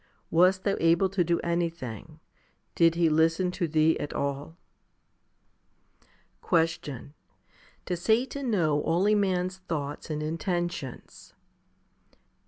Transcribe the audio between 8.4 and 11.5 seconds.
know all a man's thoughts and intentions